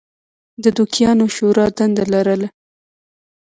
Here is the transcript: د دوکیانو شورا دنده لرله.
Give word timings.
د 0.63 0.65
دوکیانو 0.77 1.25
شورا 1.35 1.65
دنده 1.77 2.03
لرله. 2.13 2.47